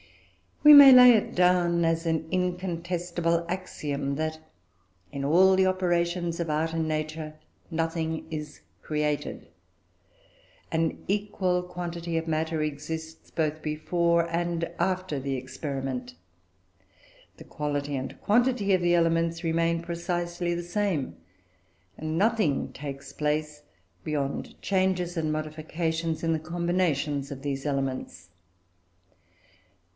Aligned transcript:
"We 0.63 0.73
may 0.73 0.91
lay 0.91 1.11
it 1.11 1.35
down 1.35 1.85
as 1.85 2.05
an 2.07 2.27
incontestable 2.31 3.45
axiom 3.47 4.15
that, 4.15 4.39
in 5.11 5.23
all 5.23 5.55
the 5.55 5.65
operations 5.67 6.39
of 6.39 6.49
art 6.49 6.73
and 6.73 6.87
nature, 6.87 7.35
nothing 7.69 8.25
is 8.31 8.61
created; 8.81 9.47
an 10.71 11.03
equal 11.07 11.61
quantity 11.63 12.15
of 12.17 12.27
matter 12.27 12.61
exists 12.63 13.29
both 13.29 13.61
before, 13.61 14.27
and 14.29 14.65
after 14.79 15.19
the 15.19 15.35
experiment: 15.35 16.15
the 17.37 17.43
quality 17.43 17.95
and 17.95 18.19
quantity 18.21 18.73
of 18.73 18.81
the 18.81 18.95
elements 18.95 19.43
remain 19.43 19.81
precisely 19.83 20.53
the 20.55 20.63
same, 20.63 21.15
and 21.97 22.17
nothing 22.19 22.71
takes 22.71 23.13
place 23.13 23.63
beyond 24.03 24.59
changes 24.63 25.15
and 25.17 25.31
modifications 25.31 26.23
in 26.23 26.33
the 26.33 26.39
combinations 26.39 27.29
of 27.31 27.41
these 27.43 27.67
elements. 27.67 28.29